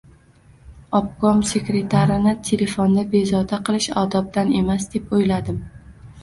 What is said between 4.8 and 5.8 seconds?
deb o‘yladim.